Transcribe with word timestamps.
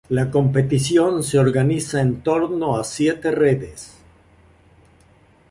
La 0.09 0.31
competición 0.31 1.21
se 1.21 1.37
organiza 1.37 2.01
en 2.01 2.21
torno 2.23 2.75
a 2.75 2.83
siete 2.83 3.31
sedes. 3.31 3.99